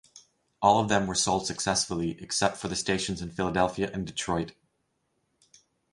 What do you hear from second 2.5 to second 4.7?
for the stations in Philadelphia and Detroit.